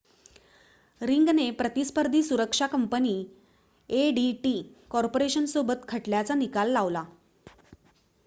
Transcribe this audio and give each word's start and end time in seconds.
रिंगने 1.01 1.43
प्रतिस्पर्धी 1.57 2.21
सुरक्षा 2.23 2.67
कंपनी 2.67 3.13
एडीटी 3.89 4.55
कॉर्पोरेशनसोबत 4.91 5.85
खटल्याचा 5.89 6.35
निकाल 6.37 6.71
लावला 6.71 7.03